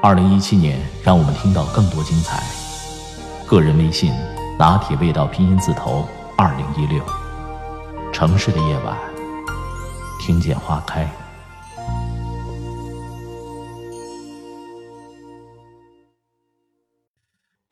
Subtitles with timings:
[0.00, 2.40] 二零一七年让我们听到更多精彩。
[3.48, 4.12] 个人微信：
[4.56, 7.04] 拿铁味道拼音字头二零一六。
[8.12, 8.96] 城市的夜晚，
[10.20, 11.10] 听见花开。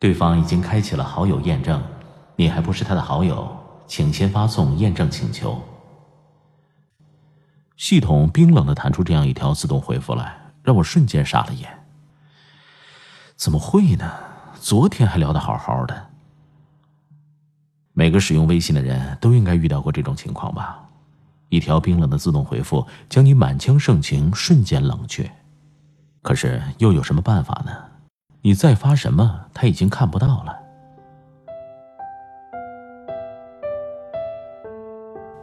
[0.00, 1.80] 对方已经开启了好友验证，
[2.34, 3.48] 你还不是他的好友，
[3.86, 5.62] 请先发送验证请求。
[7.76, 11.85] 系统冰冷的弹出这样一条自动回复来，让我瞬间傻了眼。
[13.36, 14.10] 怎么会呢？
[14.58, 16.06] 昨天还聊得好好的。
[17.92, 20.82] 每个使用微信的人都应该遇到过这种情况吧？
[21.50, 25.30] 一条冰冷的自动回复，将你满腔盛情瞬间冷却。
[26.22, 27.72] 可是又有什么办法呢？
[28.40, 30.56] 你再发什么，他已经看不到了。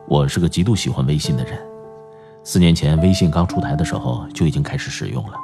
[0.07, 1.59] 我是个极度喜欢微信的人，
[2.43, 5.37] 四年前微信刚出台的时候就已经开始使用了。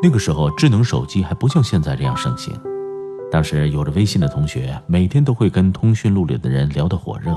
[0.00, 2.54] 那个时候智能手机还不像现在这样盛行，
[3.32, 7.36] 当时有着微信的同学每天都会跟通讯录里的人聊得火热，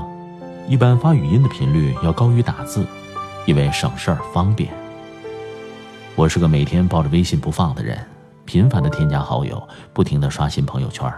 [0.68, 2.86] 一般发语音的频率要高于打字，
[3.46, 4.72] 因为省事儿方便。
[6.14, 7.98] 我是个每天抱着微信不放的人。
[8.44, 9.60] 频繁的添加好友，
[9.92, 11.10] 不停的刷新朋友圈，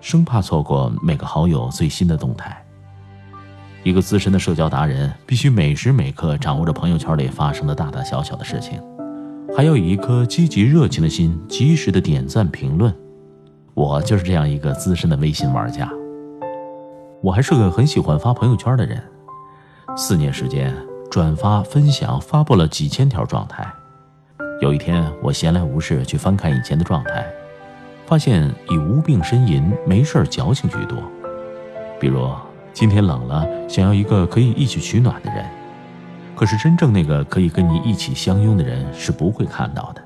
[0.00, 2.64] 生怕错过每个好友最新的动态。
[3.82, 8.80] 一个资深的社交达人，必须每时每刻掌握着朋友圈里发生的大大小小的事情，
[9.56, 12.94] 还要以一颗积极热情的心，及时的点赞评论。
[13.74, 15.90] 我就是这样一个资深的微信玩家。
[17.22, 19.02] 我还是个很喜欢发朋友圈的人，
[19.96, 20.74] 四年时间，
[21.10, 23.70] 转发、分享、发布了几千条状态。
[24.60, 27.26] 有一天，我闲来无事去翻看以前的状态，
[28.06, 30.98] 发现以无病呻吟、没事矫情居多。
[31.98, 32.30] 比如
[32.72, 35.44] 今天冷了，想要一个可以一起取暖的人，
[36.40, 40.02] 可是真正那个可以跟你一起相拥的人是不会看到的。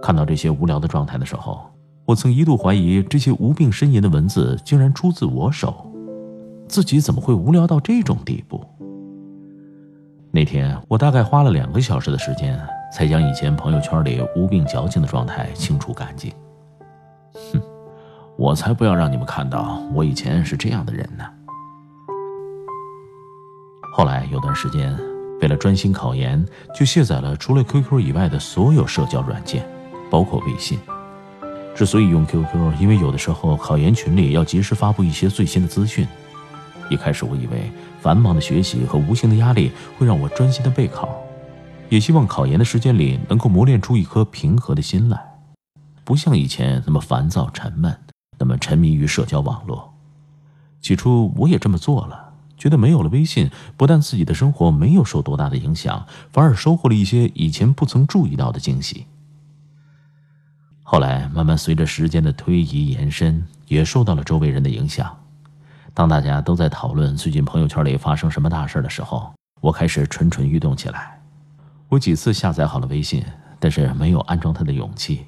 [0.00, 1.60] 看到这些无聊的状态的时候，
[2.06, 5.86] 我曾一度怀疑这些无病呻吟的文字竟然出自我手，
[6.66, 8.64] 自己怎么会无聊到这种地步？
[10.30, 12.58] 那天我大概花了两个小时的时间。
[12.90, 16.32] 才将以前朋友圈里无病矫情的状态清除干净。
[17.52, 17.60] 哼，
[18.38, 21.24] 我才不要让你们看到我以前是这样的人呢。
[23.92, 24.98] 后来有段时间，
[25.40, 26.44] 为了专心考研，
[26.74, 29.64] 就卸载了除了 QQ 以外的所有社交软件，
[30.10, 30.78] 包括微信。
[31.74, 36.06] 之所以用 QQ，因为有的时候考研群里要及时发布一些最新的资讯。
[36.90, 41.08] 一开始我以为繁忙的学习和无形的压力会让我专心的备考。
[41.88, 45.18] 也希望考研的时间里能够磨练出一颗平和的心来，
[46.04, 47.96] 不像以前那么烦躁沉闷，
[48.38, 49.94] 那么沉迷于社交网络。
[50.82, 52.27] 起初我也这么做了，
[52.58, 59.06] 觉得没有了微信，不但自己的生活没有受多大的影响，反而收获了一些以前不曾注意到的惊喜。
[60.82, 65.16] 后来慢慢随着时间的推移延伸，也受到了周围人的影响。
[65.94, 71.20] 当大家都在讨论最近朋友圈里发生什么大事的时候，我开始蠢蠢欲动起来。
[71.88, 73.24] 我几次下载好了微信，
[73.58, 75.26] 但是没有安装它的勇气。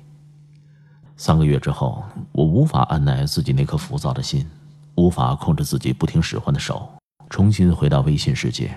[1.17, 2.03] 三个月之后，
[2.33, 4.47] 我无法按耐自己那颗浮躁的心，
[4.95, 6.89] 无法控制自己不听使唤的手，
[7.31, 8.69] 重新回到微信世界，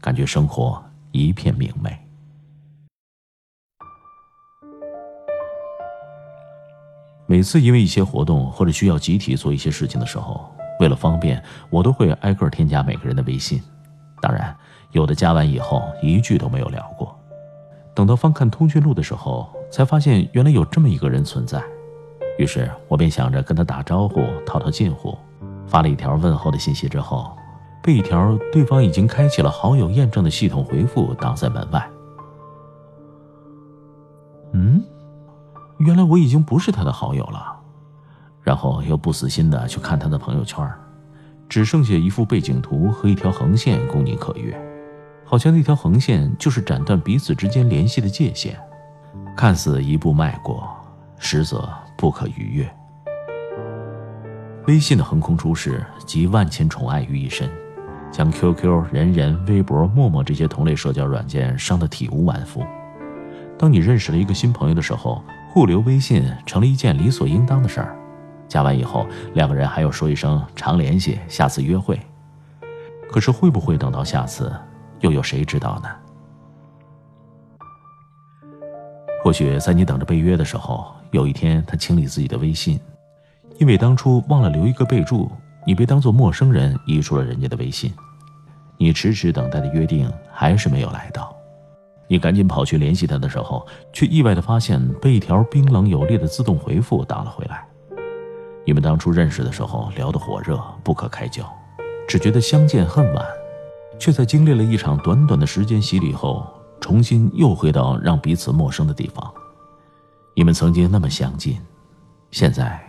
[0.00, 0.82] 感觉生活
[1.12, 1.94] 一片明媚。
[7.26, 13.62] 每次因为一些活动或者需要集体做一些事情的时候，为了方便，我都会挨个添加每个人的微信。
[14.22, 14.56] 当然，
[14.92, 17.14] 有的加完以后一句都没有聊过。
[17.94, 21.62] 等到翻看通讯录的时候，才发现原来有这么一个人存在。
[22.38, 25.18] 于是我便想着跟他打招呼，套套近乎，
[25.66, 27.36] 发了一条问候的信息之后，
[27.82, 31.90] 被一条对方已经开启了好友验证的系统回复挡在门外。
[34.52, 34.82] 嗯，
[35.78, 37.56] 原来我已经不是他的好友了。
[38.42, 40.66] 然后又不死心的去看他的朋友圈，
[41.50, 44.58] 只剩下一幅背景图和一条横线供你可阅。
[45.22, 48.58] 好像那条横线就是斩断彼此之间联系的界限，
[49.36, 50.66] 看似一步迈过，
[51.18, 52.74] 实则不可逾越。
[54.66, 57.50] 微信的横空出世集万千宠爱于一身，
[58.10, 62.64] 将 QQ、人人、微博、陌陌这些同类社交软件伤得体无完肤。
[63.58, 67.96] 当你认识了一个新朋友的时候，互留微信成了一件理所应当的事儿。
[68.48, 72.00] 加完以后，两个人还要说一声常联系，下次约会。
[73.10, 74.52] 可是会不会等到下次，
[75.00, 75.88] 又有谁知道呢？
[79.22, 82.78] 或许在你等着被约的时候，有一天他清理自己的微信，
[83.58, 85.30] 因为当初忘了留一个备注，
[85.68, 87.92] 你被当作陌生人移出了人家的微信。
[88.78, 91.36] 你迟迟等待的约定还是没有来到，
[92.06, 97.66] 你赶紧跑去联系他的时候，却意外的发现被一条冰冷有力的自动回复打了回来。
[98.64, 101.44] 你们当初认识的时候聊得火热，不可开交，
[102.08, 103.22] 只觉得相见恨晚，
[103.98, 106.46] 却在经历了一场短短的时间洗礼后。
[106.80, 109.34] 重新又回到让彼此陌生的地方。
[110.34, 111.60] 你们曾经那么相近，
[112.30, 112.80] 现在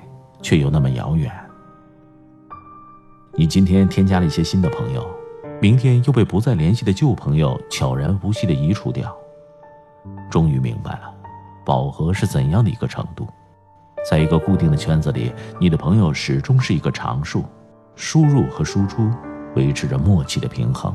[0.41, 1.29] 却又那么遥远。
[3.35, 5.05] 你今天添加了一些新的朋友，
[5.61, 9.15] 明天又被不再联系的旧朋友悄然无息的移除掉。
[10.29, 11.13] 终于明白了，
[11.65, 13.27] 饱和是怎样的一个程度。
[14.09, 17.43] 在一个固定的圈子里，你的朋友始终是一个常数，
[17.95, 19.09] 输入和输出
[19.55, 20.93] 维持着默契的平衡。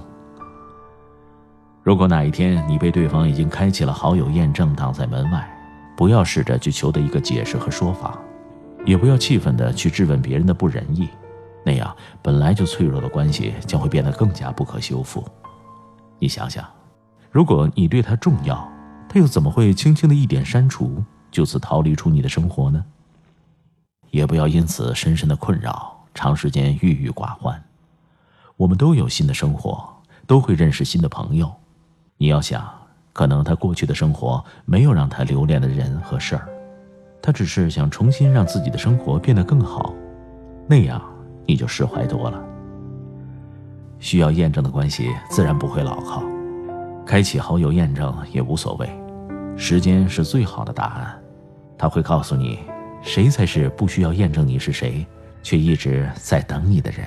[1.82, 5.46] 如果哪一天你被对方已经开启了好友验证挡在门外，
[5.96, 8.18] 不要试着去求得一个解释和说法，
[8.86, 11.08] 也不要气愤的去质问别人的不仁义，
[11.64, 15.26] 那样本来就脆弱的关系将会变得更加不可修复。
[16.18, 16.64] 你想想，
[17.30, 18.68] 如果你对他重要，
[19.08, 22.84] 他又怎么会轻轻的一点删除，就此逃离出你的生活呢？
[24.10, 27.60] 也不要因此深深的困扰，长时间郁郁寡欢。
[28.56, 29.84] 我们都有新的生活，
[30.26, 31.52] 都会认识新的朋友。
[32.18, 32.72] 你要想，
[33.12, 36.48] 可能他过去的生活没有让他留恋的人和事儿，
[37.20, 39.92] 他只是想重新让自己的生活变得更好，
[40.68, 41.02] 那样
[41.46, 42.42] 你就释怀多了。
[43.98, 46.22] 需要验证的关系自然不会牢靠，
[47.06, 48.88] 开启好友验证也无所谓，
[49.56, 51.18] 时间是最好的答案，
[51.78, 52.58] 他会告诉你，
[53.02, 55.06] 谁才是不需要验证你是谁，
[55.42, 57.06] 却一直在等你的人。